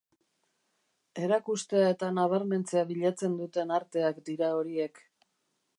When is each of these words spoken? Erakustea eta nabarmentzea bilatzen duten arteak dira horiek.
Erakustea 1.25 1.91
eta 1.97 2.09
nabarmentzea 2.15 2.85
bilatzen 2.93 3.37
duten 3.45 3.75
arteak 3.79 4.23
dira 4.31 4.53
horiek. 4.63 5.05